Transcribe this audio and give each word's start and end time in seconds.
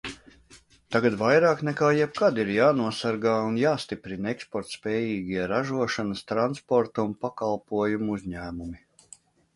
Tagad 0.93 1.17
vairāk 1.17 1.59
nekā 1.67 1.89
jebkad 1.97 2.39
ir 2.43 2.49
jānosargā 2.55 3.35
un 3.49 3.59
jāstiprina 3.65 4.33
eksportspējīgie 4.37 5.47
ražošanas, 5.53 6.25
transporta 6.33 7.09
un 7.09 7.17
pakalpojumu 7.27 8.17
uzņēmumi. 8.21 8.83